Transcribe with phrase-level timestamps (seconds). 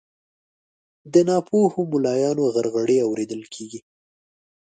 [1.13, 3.79] د ناپوهو ملایانو غرغړې اورېدل کیږي